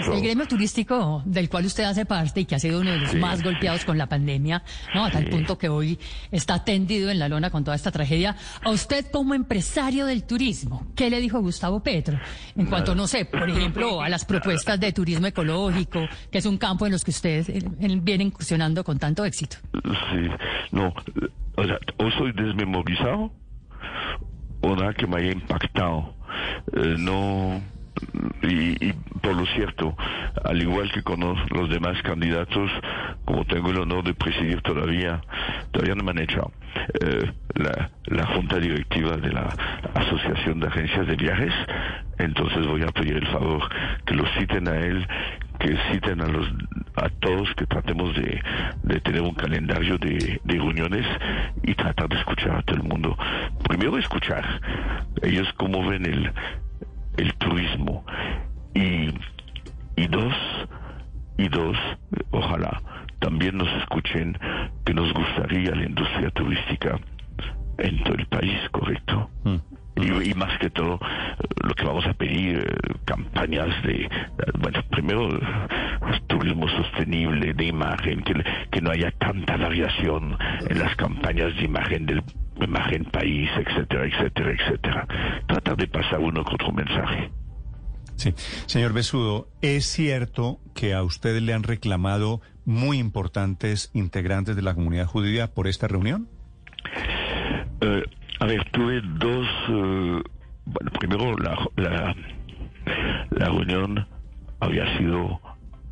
Eso. 0.00 0.12
el 0.14 0.22
gremio 0.22 0.46
turístico 0.46 1.22
del 1.24 1.48
cual 1.48 1.66
usted 1.66 1.84
hace 1.84 2.04
parte 2.06 2.40
y 2.40 2.44
que 2.44 2.54
ha 2.54 2.58
sido 2.58 2.80
uno 2.80 2.90
de 2.90 2.98
los 2.98 3.10
Sí. 3.10 3.18
más 3.18 3.42
golpeados 3.42 3.84
con 3.84 3.98
la 3.98 4.06
pandemia, 4.08 4.62
¿no? 4.94 5.04
A 5.04 5.10
tal 5.10 5.24
Sí. 5.24 5.30
punto 5.30 5.58
que 5.58 5.68
hoy 5.68 5.98
está 6.30 6.64
tendido 6.64 7.10
en 7.10 7.18
la 7.18 7.28
lona 7.28 7.50
con 7.50 7.64
toda 7.64 7.76
esta 7.76 7.90
tragedia. 7.90 8.36
A 8.62 8.70
usted 8.70 9.06
como 9.10 9.34
empresario 9.34 10.06
del 10.06 10.24
turismo, 10.24 10.86
¿qué 10.96 11.10
le 11.10 11.20
dijo 11.20 11.40
Gustavo 11.40 11.82
Petro? 11.82 12.18
En 12.56 12.66
cuanto, 12.66 12.94
no 12.94 13.06
sé, 13.06 13.24
por 13.24 13.48
ejemplo, 13.48 14.00
a 14.02 14.08
las 14.08 14.24
propuestas 14.24 14.78
de 14.80 14.92
turismo 14.92 15.26
ecológico, 15.26 16.00
que 16.30 16.38
es 16.38 16.46
un 16.46 16.58
campo 16.58 16.86
en 16.86 16.92
los 16.92 17.04
que 17.04 17.10
usted 17.10 17.48
eh, 17.50 17.62
viene 18.02 18.24
incursionando 18.24 18.84
con 18.84 18.98
tanto 18.98 19.24
éxito. 19.24 19.56
Sí, 19.72 20.28
no, 20.72 20.92
o 21.56 21.64
sea, 21.64 21.78
o 21.98 22.10
soy 22.18 22.32
desmemorizado 22.32 23.32
o 24.62 24.76
nada 24.76 24.92
que 24.94 25.06
me 25.06 25.16
haya 25.18 25.32
impactado. 25.32 26.14
Eh, 26.76 26.94
no, 26.98 27.60
y, 28.42 28.84
y 28.88 28.92
por 29.22 29.34
lo 29.36 29.46
cierto, 29.46 29.96
al 30.44 30.60
igual 30.62 30.90
que 30.92 31.02
con 31.02 31.20
los, 31.20 31.68
demás 31.68 32.00
candidatos, 32.02 32.70
como 33.24 33.44
tengo 33.44 33.70
el 33.70 33.78
honor 33.80 34.04
de 34.04 34.14
presidir 34.14 34.60
todavía, 34.62 35.20
todavía 35.72 35.94
no 35.94 36.04
me 36.04 36.10
han 36.12 36.18
echado. 36.20 36.52
eh, 37.00 37.32
la, 37.54 37.90
la 38.06 38.26
junta 38.26 38.58
directiva 38.58 39.16
de 39.16 39.32
la 39.32 39.48
Asociación 39.94 40.60
de 40.60 40.68
Agencias 40.68 41.06
de 41.06 41.16
Viajes, 41.16 41.52
entonces 42.18 42.66
voy 42.66 42.82
a 42.82 42.88
pedir 42.88 43.16
el 43.16 43.26
favor 43.28 43.62
que 44.06 44.14
lo 44.14 44.24
citen 44.38 44.68
a 44.68 44.76
él, 44.76 45.06
que 45.58 45.76
citen 45.92 46.20
a 46.22 46.26
los 46.26 46.46
a 46.96 47.08
todos, 47.20 47.48
que 47.54 47.66
tratemos 47.66 48.14
de, 48.14 48.42
de 48.82 49.00
tener 49.00 49.22
un 49.22 49.34
calendario 49.34 49.96
de, 49.98 50.40
de 50.42 50.54
reuniones 50.54 51.06
y 51.62 51.74
tratar 51.74 52.08
de 52.08 52.18
escuchar 52.18 52.56
a 52.56 52.62
todo 52.62 52.76
el 52.76 52.82
mundo. 52.82 53.16
Primero 53.68 53.96
escuchar 53.98 54.60
ellos 55.22 55.48
cómo 55.56 55.86
ven 55.88 56.04
el, 56.06 56.32
el 57.20 57.34
turismo 57.34 58.04
y, 58.74 59.08
y 59.96 60.06
dos 60.08 60.34
y 61.36 61.48
dos 61.48 61.76
ojalá 62.30 62.82
también 63.18 63.58
nos 63.58 63.68
escuchen 63.82 64.36
que 64.84 64.94
nos 64.94 65.12
gustaría 65.12 65.74
la 65.74 65.84
industria 65.84 66.30
turística 66.30 66.98
en 67.78 68.02
todo 68.04 68.14
el 68.14 68.26
país 68.26 68.58
correcto 68.70 69.30
y, 69.96 70.30
y 70.30 70.34
más 70.34 70.58
que 70.58 70.70
todo 70.70 70.98
lo 71.62 71.74
que 71.74 71.84
vamos 71.84 72.06
a 72.06 72.14
pedir 72.14 72.58
eh, 72.58 72.94
campañas 73.04 73.68
de 73.82 74.08
bueno 74.58 74.82
primero 74.90 75.28
turismo 76.26 76.68
sostenible 76.68 77.52
de 77.52 77.64
imagen 77.64 78.22
que, 78.22 78.34
que 78.70 78.80
no 78.80 78.90
haya 78.90 79.10
tanta 79.12 79.56
variación 79.56 80.38
en 80.68 80.78
las 80.78 80.96
campañas 80.96 81.54
de 81.56 81.64
imagen 81.64 82.06
del 82.06 82.22
imagen 82.66 83.04
país 83.06 83.48
etcétera 83.56 84.06
etcétera 84.06 84.52
etcétera 84.52 85.06
tratar 85.46 85.76
de 85.76 85.86
pasar 85.88 86.18
uno 86.20 86.44
con 86.44 86.54
otro 86.54 86.72
mensaje 86.72 87.30
Sí. 88.16 88.34
Señor 88.66 88.92
Besudo, 88.92 89.48
¿es 89.62 89.86
cierto 89.86 90.58
que 90.74 90.92
a 90.92 91.02
ustedes 91.02 91.40
le 91.40 91.54
han 91.54 91.62
reclamado 91.62 92.42
muy 92.66 92.98
importantes 92.98 93.90
integrantes 93.94 94.56
de 94.56 94.60
la 94.60 94.74
comunidad 94.74 95.06
judía 95.06 95.46
por 95.54 95.66
esta 95.66 95.88
reunión? 95.88 96.28
Eh, 97.80 98.02
a 98.40 98.44
ver, 98.44 98.62
tuve 98.72 99.00
dos. 99.18 99.46
eh, 99.70 100.22
bueno, 100.66 100.90
primero, 100.98 101.34
la, 101.38 101.56
la, 101.76 102.14
la 103.30 103.46
reunión 103.46 104.06
había 104.60 104.98
sido 104.98 105.40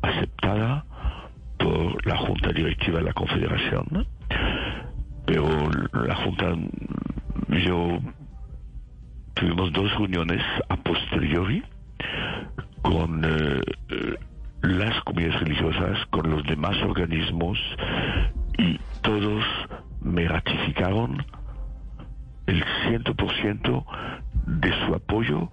aceptada 0.03 0.85
por 1.57 2.05
la 2.05 2.15
Junta 2.17 2.49
Directiva 2.51 2.99
de 2.99 3.05
la 3.05 3.13
Confederación, 3.13 3.85
¿no? 3.89 4.05
Pero 5.29 5.47
la 5.93 6.15
Junta, 6.15 6.55
yo. 7.49 7.99
Tuvimos 9.35 9.71
dos 9.71 9.89
reuniones 9.93 10.41
a 10.67 10.75
posteriori 10.75 11.63
con 12.81 13.23
eh, 13.23 13.61
eh, 13.89 14.17
las 14.63 15.01
comunidades 15.03 15.39
religiosas, 15.41 16.05
con 16.09 16.29
los 16.29 16.43
demás 16.43 16.75
organismos 16.81 17.57
y 18.57 18.77
todos 19.01 19.45
me 20.01 20.27
ratificaron 20.27 21.23
el 22.47 22.65
100% 22.87 23.85
de 24.47 24.73
su 24.85 24.95
apoyo 24.95 25.49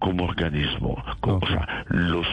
como 0.00 0.24
organismo. 0.24 1.02
Como, 1.20 1.38
O 1.38 1.46
sea, 1.46 1.84
los 1.88 2.26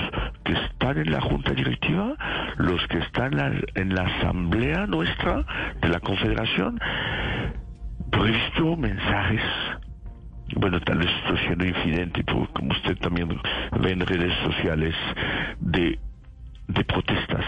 que 0.44 0.54
están 0.54 0.98
en 0.98 1.12
la 1.12 1.22
junta 1.22 1.52
directiva, 1.52 2.16
los 2.58 2.86
que 2.88 2.98
están 2.98 3.34
en 3.34 3.38
la, 3.38 3.62
en 3.76 3.96
la 3.96 4.02
asamblea 4.04 4.88
nuestra 4.88 5.46
de 5.82 5.90
la 5.90 6.00
confederación, 6.00 6.80
pero 8.10 8.26
he 8.26 8.32
visto 8.32 8.76
mensajes 8.76 9.42
bueno, 10.56 10.80
tal 10.80 11.00
vez 11.00 11.10
estoy 11.24 11.38
siendo 11.46 11.66
infidente, 11.66 12.24
pero 12.24 12.48
como 12.54 12.72
usted 12.72 12.98
también 13.00 13.30
ve 13.82 13.92
en 13.92 14.00
redes 14.00 14.34
sociales, 14.46 14.96
de, 15.60 16.00
de 16.70 16.84
protestas 16.86 17.46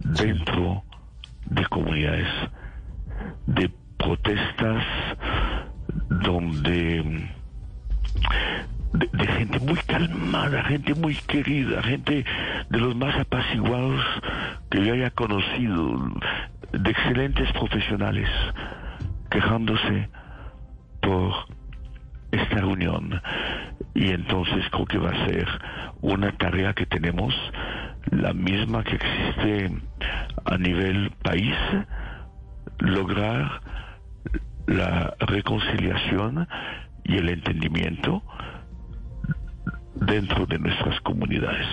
dentro 0.00 0.84
de 1.46 1.64
comunidades, 1.66 2.28
de 3.46 3.70
protestas 3.96 4.84
donde 6.08 7.30
de, 8.92 9.26
gente 9.26 9.58
muy 9.60 9.76
calmada, 9.86 10.64
gente 10.64 10.94
muy 10.94 11.14
querida, 11.14 11.82
gente 11.82 12.24
de 12.68 12.78
los 12.78 12.94
más 12.96 13.18
apaciguados 13.18 14.04
que 14.70 14.84
yo 14.84 14.94
haya 14.94 15.10
conocido, 15.10 16.10
de 16.72 16.90
excelentes 16.90 17.50
profesionales, 17.52 18.28
quejándose 19.30 20.08
por 21.00 21.32
esta 22.32 22.56
reunión. 22.56 23.20
Y 23.94 24.10
entonces 24.10 24.64
creo 24.70 24.86
que 24.86 24.98
va 24.98 25.10
a 25.10 25.26
ser 25.26 25.46
una 26.00 26.32
tarea 26.32 26.74
que 26.74 26.86
tenemos 26.86 27.34
la 28.10 28.32
misma 28.32 28.82
que 28.84 28.96
existe 28.96 29.70
a 30.44 30.56
nivel 30.58 31.10
país 31.22 31.54
lograr 32.78 33.60
la 34.66 35.14
reconciliación 35.20 36.48
y 37.04 37.16
el 37.16 37.28
entendimiento 37.28 38.22
dentro 40.00 40.46
de 40.46 40.58
nuestras 40.58 41.00
comunidades. 41.02 41.66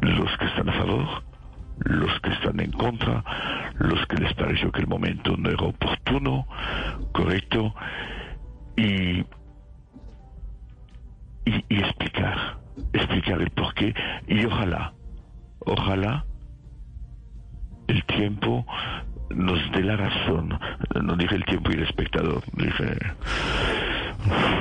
Los 0.00 0.36
que 0.38 0.46
están 0.46 0.68
a 0.68 0.72
favor, 0.72 1.22
los 1.78 2.20
que 2.20 2.30
están 2.30 2.60
en 2.60 2.72
contra, 2.72 3.24
los 3.78 4.06
que 4.06 4.16
les 4.16 4.34
pareció 4.34 4.70
que 4.70 4.80
el 4.80 4.86
momento 4.86 5.36
no 5.36 5.50
era 5.50 5.64
oportuno, 5.64 6.46
correcto, 7.12 7.74
y, 8.76 9.20
y, 11.44 11.64
explicar, 11.68 12.58
explicar 12.92 13.40
el 13.40 13.50
porqué, 13.50 13.94
y 14.26 14.44
ojalá, 14.44 14.92
ojalá 15.66 16.24
el 17.86 18.04
tiempo 18.04 18.66
nos 19.30 19.58
dé 19.72 19.82
la 19.82 19.96
razón, 19.96 20.58
no 21.02 21.16
dije 21.16 21.34
el 21.34 21.44
tiempo 21.44 21.70
y 21.70 21.74
el 21.74 21.82
espectador, 21.84 22.42
dije... 22.54 22.98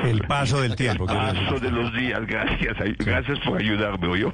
El 0.03 0.21
paso 0.27 0.61
del 0.61 0.75
tiempo. 0.75 1.05
decir. 1.05 1.21
Paso 1.21 1.59
de 1.59 1.71
los 1.71 1.93
días, 1.93 2.21
gracias, 2.27 2.75
gracias 2.97 3.39
por 3.39 3.59
ayudarme, 3.59 4.07
¿oyó? 4.07 4.33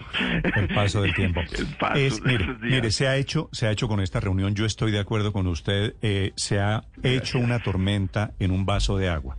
El 0.56 0.68
paso 0.74 1.02
del 1.02 1.14
tiempo. 1.14 1.42
El 1.58 1.68
paso 1.78 1.96
Es- 1.96 2.24
de 2.24 2.32
mire, 2.32 2.46
los 2.46 2.62
días. 2.62 2.74
mire, 2.76 2.92
se 2.92 3.08
ha 3.08 3.16
hecho, 3.18 3.50
se 3.52 3.68
ha 3.68 3.72
hecho 3.72 3.88
con 3.88 4.00
esta 4.00 4.20
reunión. 4.20 4.56
Yo 4.56 4.66
estoy 4.66 4.92
de 4.92 5.00
acuerdo 5.00 5.32
con 5.32 5.48
usted. 5.48 5.96
eh, 6.02 6.34
se 6.36 6.60
ha 6.60 6.84
hecho 7.04 7.40
una 7.40 7.60
tormenta 7.60 8.32
en 8.40 8.52
un 8.52 8.66
vaso 8.66 8.98
de 8.98 9.10
agua 9.10 9.38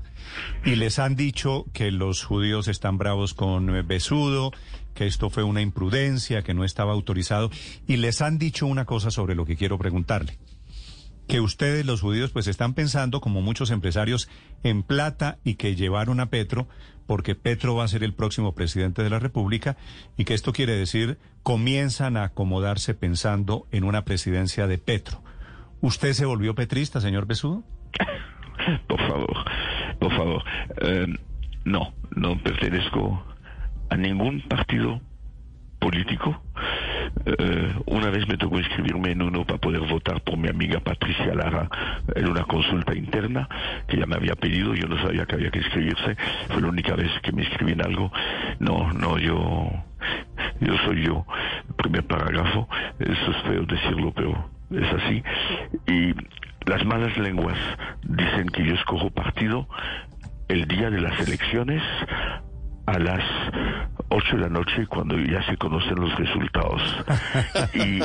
y 0.65 0.77
les 0.77 0.99
han 0.99 1.17
dicho 1.17 1.65
que 1.73 1.91
los 1.91 2.23
judíos 2.25 2.69
están 2.69 2.99
bravos 2.99 3.35
con 3.35 3.75
eh, 3.75 3.83
Besudo, 3.83 4.53
que 4.95 5.07
esto 5.07 5.31
fue 5.31 5.43
una 5.43 5.61
imprudencia, 5.63 6.43
que 6.43 6.55
no 6.55 6.65
estaba 6.65 6.93
autorizado 6.93 7.51
y 7.87 7.97
les 7.97 8.21
han 8.23 8.39
dicho 8.39 8.67
una 8.67 8.85
cosa 8.85 9.11
sobre 9.11 9.35
lo 9.35 9.45
que 9.47 9.57
quiero 9.57 9.79
preguntarle. 9.79 10.37
Que 11.31 11.41
ustedes, 11.41 11.87
los 11.87 12.01
judíos, 12.01 12.33
pues 12.33 12.49
están 12.49 12.75
pensando, 12.75 13.21
como 13.21 13.41
muchos 13.41 13.71
empresarios, 13.71 14.29
en 14.65 14.83
plata 14.83 15.39
y 15.45 15.55
que 15.55 15.77
llevaron 15.77 16.19
a 16.19 16.27
Petro, 16.27 16.67
porque 17.07 17.37
Petro 17.37 17.77
va 17.77 17.85
a 17.85 17.89
ser 17.89 18.03
el 18.03 18.15
próximo 18.15 18.53
presidente 18.53 19.05
de 19.05 19.11
la 19.11 19.21
República, 19.21 19.77
y 20.17 20.25
que 20.25 20.35
esto 20.35 20.53
quiere 20.53 20.75
decir, 20.75 21.19
comienzan 21.45 22.17
a 22.17 22.25
acomodarse 22.25 22.95
pensando 22.95 23.69
en 23.71 23.85
una 23.85 24.05
presidencia 24.05 24.67
de 24.67 24.79
Petro. 24.79 25.23
¿Usted 25.81 26.15
se 26.15 26.25
volvió 26.25 26.57
petrista, 26.57 27.01
señor 27.01 27.27
Besudo? 27.27 27.63
Por 28.89 28.99
favor, 28.99 29.37
por 30.01 30.17
favor. 30.17 30.45
Eh, 30.83 31.07
no, 31.65 31.95
no 32.17 32.43
pertenezco 32.43 33.25
a 33.89 33.97
ningún 33.97 34.43
partido 34.49 35.01
político. 35.79 36.43
Eh, 37.27 37.75
una 37.87 38.11
vez 38.11 38.27
me 38.29 38.37
tocó 38.37 38.59
inscribirme 38.59 39.13
en 39.13 39.23
uno 39.23 39.45
para 39.45 39.59
poder 39.59 39.81
votar 39.81 40.23
por 40.23 40.39
mi 40.39 40.49
amiga 40.49 40.81
Patricia 40.81 41.35
Lara 41.35 41.69
en 42.15 42.29
una 42.29 42.45
consulta 42.45 42.95
interna 42.95 43.49
que 43.87 43.99
ya 43.99 44.07
me 44.07 44.17
había 44.17 44.35
pedido, 44.35 44.75
yo 44.75 44.89
no 44.89 45.01
sabía 45.03 45.27
que 45.27 45.35
había 45.35 45.51
que 45.51 45.59
inscribirse, 45.59 46.17
fue 46.49 46.63
la 46.63 46.69
única 46.69 46.95
vez 46.95 47.11
que 47.23 47.33
me 47.33 47.43
inscribí 47.43 47.73
en 47.73 47.85
algo. 47.85 48.11
No, 48.59 48.93
no, 48.93 49.19
yo, 49.19 49.71
yo 50.61 50.77
soy 50.87 51.03
yo. 51.03 51.27
Primer 51.77 52.07
parágrafo, 52.07 52.69
eso 52.99 53.31
es 53.31 53.37
feo 53.43 53.65
decirlo, 53.67 54.13
pero 54.15 54.51
es 54.71 55.03
así. 55.03 55.23
Y 55.87 56.15
las 56.69 56.85
malas 56.85 57.17
lenguas 57.19 57.59
dicen 58.03 58.49
que 58.49 58.65
yo 58.65 58.75
escojo 58.75 59.11
partido 59.11 59.69
el 60.49 60.67
día 60.67 60.91
de 60.91 61.01
las 61.01 61.19
elecciones 61.21 61.83
a 62.91 62.99
las 62.99 63.23
8 64.09 64.37
de 64.37 64.43
la 64.43 64.49
noche 64.49 64.87
cuando 64.89 65.17
ya 65.17 65.43
se 65.47 65.57
conocen 65.57 65.95
los 65.95 66.15
resultados. 66.17 66.83
y, 67.75 68.01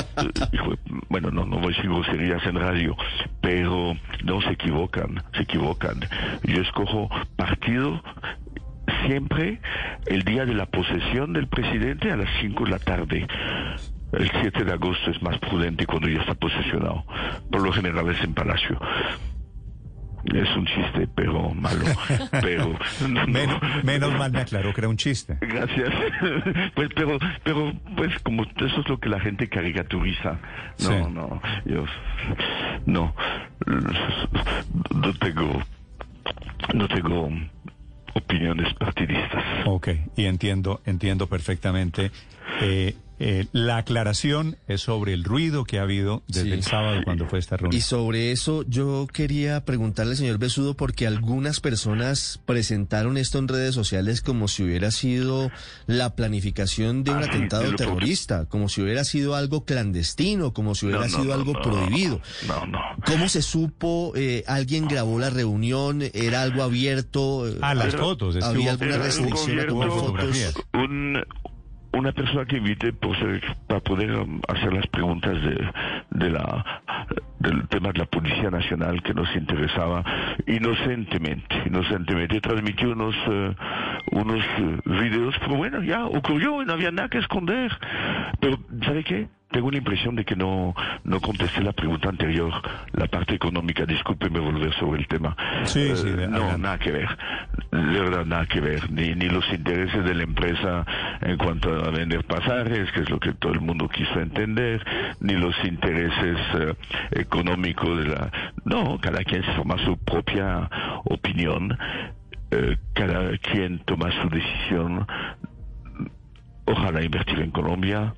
bueno, 1.10 1.32
no, 1.32 1.46
no 1.46 1.58
voy 1.58 1.74
a 1.74 1.76
decir 1.76 1.90
groserías 1.90 2.46
en 2.46 2.56
radio, 2.56 2.96
pero 3.42 3.96
no 4.24 4.42
se 4.42 4.52
equivocan, 4.52 5.24
se 5.34 5.44
equivocan. 5.44 6.02
Yo 6.44 6.62
escojo 6.62 7.10
partido 7.36 8.02
siempre 9.08 9.60
el 10.06 10.22
día 10.22 10.46
de 10.46 10.54
la 10.54 10.68
posesión 10.68 11.34
del 11.34 11.48
presidente 11.48 12.12
a 12.12 12.18
las 12.18 12.30
5 12.42 12.66
de 12.66 12.70
la 12.70 12.80
tarde. 12.80 13.28
El 14.14 14.32
7 14.42 14.64
de 14.64 14.72
agosto 14.72 15.10
es 15.10 15.22
más 15.24 15.40
prudente 15.40 15.88
cuando 15.88 16.08
ya 16.08 16.20
está 16.20 16.36
posesionado. 16.36 17.04
Por 17.52 17.64
lo 17.64 17.74
general 17.74 18.08
es 18.10 18.24
en 18.24 18.34
Palacio. 18.36 18.80
Es 20.34 20.56
un 20.56 20.66
chiste, 20.66 21.08
pero 21.16 21.54
malo. 21.54 21.86
Pero 22.42 22.78
no, 23.08 23.26
no. 23.26 23.28
Men- 23.28 23.60
menos 23.84 24.12
mal 24.18 24.32
me 24.32 24.40
aclaró 24.40 24.74
que 24.74 24.82
era 24.82 24.88
un 24.90 24.98
chiste. 24.98 25.38
Gracias. 25.40 25.94
Pues, 26.74 26.90
pero, 26.96 27.18
pero, 27.44 27.72
pues, 27.96 28.18
como 28.24 28.44
eso 28.44 28.82
es 28.82 28.90
lo 28.90 29.00
que 29.00 29.08
la 29.10 29.20
gente 29.20 29.48
caricaturiza. 29.48 30.40
No, 30.80 30.88
Sí. 30.90 30.94
no, 31.14 31.42
yo, 31.66 31.86
no, 32.86 33.14
no 34.96 35.14
tengo, 35.20 35.62
no 36.74 36.88
tengo 36.88 37.30
opiniones 38.14 38.74
partidistas. 38.76 39.44
Ok, 39.66 39.90
y 40.16 40.26
entiendo, 40.26 40.82
entiendo 40.86 41.28
perfectamente. 41.28 42.12
Eh, 42.62 42.96
eh, 43.20 43.46
la 43.54 43.78
aclaración 43.78 44.58
es 44.68 44.82
sobre 44.82 45.14
el 45.14 45.24
ruido 45.24 45.64
que 45.64 45.80
ha 45.80 45.84
habido 45.84 46.24
desde 46.28 46.44
Sí. 46.44 46.52
el 46.52 46.64
sábado 46.64 47.02
cuando 47.06 47.28
fue 47.28 47.40
esta 47.40 47.58
reunión. 47.58 47.78
Y 47.78 47.82
sobre 47.82 48.32
eso 48.32 48.64
yo 48.68 49.08
quería 49.12 49.64
preguntarle 49.66 50.12
al 50.12 50.18
señor 50.18 50.38
Besudo 50.38 50.74
porque 50.76 51.08
algunas 51.08 51.60
personas 51.62 52.42
presentaron 52.46 53.18
esto 53.18 53.38
en 53.40 53.48
redes 53.48 53.74
sociales 53.76 54.22
como 54.22 54.48
si 54.48 54.64
hubiera 54.64 54.92
sido 54.92 55.52
la 55.88 56.16
planificación 56.16 57.04
de 57.04 57.12
un 57.12 57.24
Ah, 57.24 57.28
atentado 57.28 57.74
terrorista, 57.76 58.46
como 58.46 58.68
si 58.70 58.82
hubiera 58.82 59.04
sido 59.04 59.36
algo 59.36 59.66
clandestino, 59.66 60.54
como 60.54 60.76
si 60.76 60.88
hubiera 60.88 61.08
No, 61.08 61.12
no, 61.12 61.18
sido 61.18 61.26
no, 61.26 61.34
algo 61.34 61.54
no, 61.54 61.62
prohibido. 61.62 62.22
No, 62.48 62.66
no. 62.66 62.80
¿Cómo 63.06 63.30
se 63.30 63.42
supo? 63.42 64.12
Eh, 64.16 64.44
¿Alguien 64.48 64.88
grabó 64.88 65.20
la 65.20 65.30
reunión? 65.30 66.02
¿Era 66.14 66.42
algo 66.42 66.64
abierto? 66.64 67.46
Ah, 67.62 67.74
las 67.74 67.96
fotos. 67.96 68.36
Es 68.36 68.44
que 68.44 68.50
¿Había 68.50 68.72
alguna 68.72 68.98
restricción 68.98 69.60
a 69.60 69.68
tomar 69.68 69.90
fotos? 69.90 70.04
fotografías. 70.06 70.54
un, 70.74 71.24
una 71.96 72.12
persona 72.12 72.46
que 72.46 72.58
invité 72.58 72.94
por 72.94 73.16
ser- 73.18 73.42
para 73.68 73.80
poder 73.80 74.12
um, 74.16 74.40
hacer 74.48 74.74
las 74.74 74.86
preguntas 74.88 75.34
de, 75.42 75.70
de 76.12 76.30
la 76.30 76.82
del 77.40 77.68
tema 77.68 77.92
de 77.92 78.00
la 78.00 78.06
Policía 78.06 78.50
Nacional 78.50 79.02
que 79.04 79.14
nos 79.14 79.34
interesaba 79.36 80.04
inocentemente, 80.48 81.56
inocentemente 81.66 82.42
transmitió 82.42 82.92
unos 82.92 83.16
eh, 83.28 83.56
unos 84.12 84.40
eh, 84.44 84.78
videos, 84.86 85.36
pero 85.40 85.56
bueno, 85.56 85.84
ya 85.84 86.06
ocurrió 86.06 86.62
y 86.62 86.66
no 86.66 86.74
había 86.74 86.92
nada 86.92 87.10
que 87.10 87.20
esconder. 87.20 87.72
Pero, 88.40 88.58
¿sabe 88.84 89.04
qué? 89.04 89.28
Tengo 89.56 89.72
la 89.72 89.78
impresión 89.78 90.18
de 90.18 90.26
que 90.26 90.36
no, 90.36 90.76
no 91.06 91.22
contesté 91.22 91.62
la 91.64 91.72
pregunta 91.72 92.10
anterior, 92.10 92.52
la 92.92 93.08
parte 93.08 93.36
económica. 93.36 93.86
Discúlpeme 93.86 94.38
volver 94.42 94.74
sobre 94.74 95.00
el 95.00 95.08
tema. 95.08 95.34
Sí, 95.64 95.96
sí, 95.96 96.10
Eh, 96.10 96.28
no, 96.30 96.36
adelante. 96.40 96.58
nada 96.62 96.78
que 96.78 96.92
ver. 96.92 97.08
De 97.72 98.00
verdad, 98.02 98.26
nada 98.26 98.46
que 98.48 98.60
ver. 98.60 98.92
Ni, 98.92 99.16
ni 99.16 99.30
los 99.30 99.46
intereses 99.54 100.04
de 100.04 100.14
la 100.14 100.24
empresa 100.24 100.86
en 101.22 101.38
cuanto 101.38 101.70
a 101.74 101.90
vender 101.90 102.26
pasajes, 102.26 102.92
que 102.92 103.00
es 103.00 103.10
lo 103.10 103.18
que 103.18 103.32
todo 103.32 103.54
el 103.54 103.62
mundo 103.62 103.88
quiso 103.88 104.20
entender, 104.20 104.86
ni 105.22 105.36
los 105.36 105.56
intereses 105.64 106.38
eh, 106.60 106.74
económicos 107.12 107.98
de 107.98 108.08
la... 108.10 108.30
No, 108.66 108.98
cada 109.00 109.24
quien 109.24 109.42
se 109.46 109.54
forma 109.54 109.78
su 109.86 109.98
propia 110.00 110.70
opinión. 111.06 111.78
Eh, 112.52 112.76
cada 112.94 113.38
quien 113.38 113.80
toma 113.86 114.10
su 114.22 114.28
decisión. 114.30 115.08
Ojalá 116.66 117.04
invertir 117.04 117.40
en 117.40 117.52
Colombia, 117.52 118.16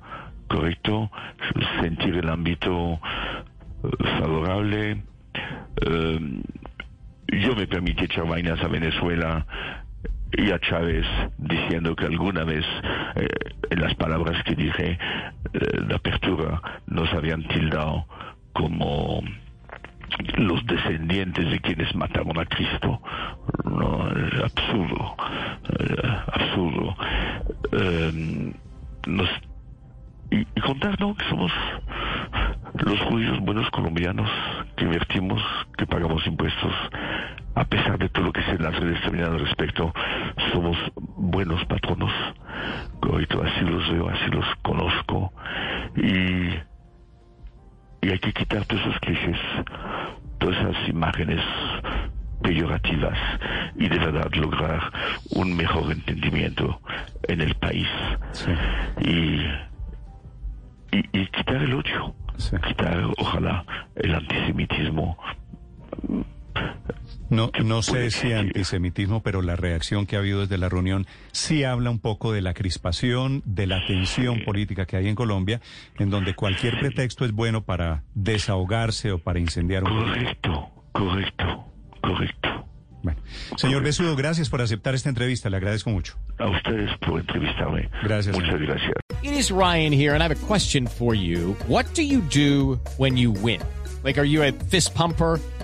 correcto, 0.48 1.10
sentir 1.80 2.16
el 2.16 2.28
ámbito 2.28 3.00
eh, 3.84 3.88
favorable. 4.18 5.02
Eh, 5.82 6.42
yo 7.28 7.54
me 7.54 7.66
permití 7.66 8.04
echar 8.04 8.26
vainas 8.26 8.60
a 8.62 8.68
Venezuela 8.68 9.46
y 10.32 10.50
a 10.50 10.58
Chávez 10.58 11.06
diciendo 11.38 11.94
que 11.96 12.06
alguna 12.06 12.44
vez 12.44 12.64
eh, 13.16 13.28
en 13.70 13.80
las 13.80 13.94
palabras 13.94 14.42
que 14.44 14.54
dije 14.54 14.98
eh, 15.52 15.58
de 15.86 15.94
apertura 15.94 16.60
nos 16.86 17.12
habían 17.12 17.46
tildado 17.48 18.06
como 18.52 19.22
los 20.36 20.64
descendientes 20.66 21.50
de 21.50 21.60
quienes 21.60 21.94
mataron 21.94 22.38
a 22.38 22.46
Cristo. 22.46 23.00
No, 23.64 24.08
absurdo, 24.42 25.16
eh, 25.78 26.16
absurdo. 26.32 26.96
Eh, 27.72 28.52
nos 29.06 29.28
y, 30.30 30.40
y 30.40 30.60
contar, 30.60 30.98
¿no? 31.00 31.14
Que 31.14 31.24
somos 31.28 31.52
los 32.74 33.00
judíos 33.02 33.40
buenos 33.40 33.68
colombianos 33.70 34.30
que 34.76 34.84
invertimos, 34.84 35.42
que 35.76 35.86
pagamos 35.86 36.26
impuestos, 36.26 36.72
a 37.54 37.64
pesar 37.64 37.98
de 37.98 38.08
todo 38.08 38.26
lo 38.26 38.32
que 38.32 38.42
se 38.42 38.52
en 38.52 38.62
las 38.62 38.78
redes 38.78 39.00
terminan 39.02 39.32
al 39.32 39.40
respecto, 39.40 39.92
somos 40.52 40.76
buenos 41.16 41.64
patronos. 41.64 42.12
Correcto, 43.00 43.42
así 43.42 43.64
los 43.64 43.90
veo, 43.90 44.08
así 44.08 44.30
los 44.30 44.46
conozco. 44.62 45.32
Y, 45.96 46.50
y 48.06 48.10
hay 48.10 48.18
que 48.20 48.32
quitar 48.32 48.64
todos 48.64 48.82
esos 48.82 49.00
clichés, 49.00 49.38
todas 50.38 50.56
esas 50.58 50.88
imágenes 50.88 51.40
peyorativas 52.42 53.18
y 53.74 53.88
de 53.88 53.98
verdad 53.98 54.30
lograr 54.34 54.92
un 55.30 55.56
mejor 55.56 55.90
entendimiento 55.90 56.80
en 57.26 57.40
el 57.40 57.54
país. 57.56 57.88
Sí. 58.32 58.52
Y 59.00 59.67
y, 60.92 60.98
y 61.18 61.26
quitar 61.26 61.56
el 61.56 61.74
odio, 61.74 62.14
Sí. 62.36 62.56
quitar, 62.66 63.02
ojalá, 63.18 63.64
el 63.96 64.14
antisemitismo. 64.14 65.18
No, 67.30 67.50
no 67.62 67.82
sé 67.82 68.10
si 68.10 68.32
antisemitismo, 68.32 69.22
pero 69.22 69.42
la 69.42 69.54
reacción 69.54 70.06
que 70.06 70.16
ha 70.16 70.20
habido 70.20 70.40
desde 70.40 70.56
la 70.56 70.68
reunión 70.68 71.06
sí 71.30 71.62
habla 71.62 71.90
un 71.90 71.98
poco 71.98 72.32
de 72.32 72.40
la 72.40 72.54
crispación, 72.54 73.42
de 73.44 73.66
la 73.66 73.86
tensión 73.86 74.40
política 74.44 74.86
que 74.86 74.96
hay 74.96 75.08
en 75.08 75.14
Colombia, 75.14 75.60
en 75.98 76.08
donde 76.10 76.34
cualquier 76.34 76.78
pretexto 76.78 77.24
es 77.26 77.32
bueno 77.32 77.62
para 77.64 78.02
desahogarse 78.14 79.12
o 79.12 79.18
para 79.18 79.40
incendiar 79.40 79.84
un 79.84 79.90
Correcto, 79.90 80.70
señor 83.58 83.82
Besudo, 83.82 84.16
gracias 84.16 84.48
por 84.48 84.60
aceptar 84.60 84.94
esta 84.94 85.08
entrevista, 85.08 85.50
le 85.50 85.56
agradezco 85.56 85.90
mucho. 85.90 86.14
A 86.38 86.48
ustedes 86.48 86.90
por 87.06 87.20
entrevistarme. 87.20 87.90
Gracias. 88.04 88.34
Muchas 88.34 88.52
señor. 88.52 88.66
gracias. 88.66 88.92
It 89.22 89.32
is 89.32 89.50
Ryan 89.50 89.92
here, 89.92 90.14
and 90.14 90.22
I 90.22 90.26
have 90.28 90.32
a 90.32 90.46
question 90.46 90.86
for 90.86 91.14
you. 91.14 91.56
What 91.66 91.84
do 91.94 92.02
you 92.02 92.20
do 92.20 92.78
when 92.98 93.16
you 93.16 93.32
win? 93.32 93.60
Like, 94.04 94.18
are 94.18 94.26
you 94.26 94.42
a 94.42 94.52
fist 94.52 94.94
pumper? 94.94 95.40